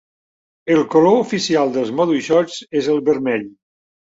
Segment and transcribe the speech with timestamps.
[0.75, 3.47] El color oficial dels Maduixots és el vermell.